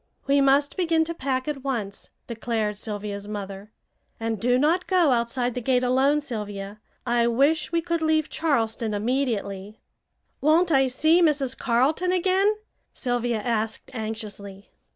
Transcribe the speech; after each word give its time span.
"We 0.25 0.41
must 0.41 0.77
begin 0.77 1.03
to 1.03 1.13
pack 1.13 1.47
at 1.47 1.63
once," 1.63 2.09
declared 2.25 2.75
Sylvia's 2.75 3.27
mother, 3.27 3.71
"and 4.19 4.39
do 4.41 4.57
not 4.57 4.87
go 4.87 5.11
outside 5.11 5.53
the 5.53 5.61
gate 5.61 5.83
alone, 5.83 6.21
Sylvia. 6.21 6.79
I 7.05 7.27
wish 7.27 7.71
we 7.71 7.81
could 7.81 8.01
leave 8.01 8.27
Charleston 8.27 8.95
immediately." 8.95 9.79
"Won't 10.41 10.71
I 10.71 10.87
see 10.87 11.21
Mrs. 11.21 11.55
Carleton 11.55 12.11
again?" 12.11 12.55
Sylvia 12.95 13.37
asked 13.41 13.91
anxiously. 13.93 14.71